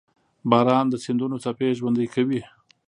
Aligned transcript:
•باران 0.49 0.85
د 0.89 0.95
سیندونو 1.03 1.35
څپې 1.43 1.69
ژوندۍ 1.79 2.07
کوي. 2.13 2.41